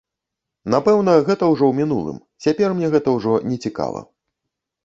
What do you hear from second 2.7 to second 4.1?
мне гэта ўжо не цікава.